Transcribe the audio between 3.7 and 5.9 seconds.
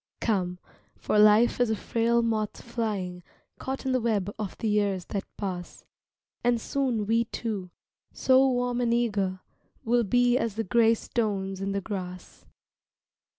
in the web of the years that pass,